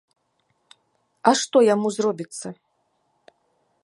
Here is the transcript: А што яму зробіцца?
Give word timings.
А 1.31 1.33
што 1.41 1.57
яму 1.73 1.87
зробіцца? 1.97 2.47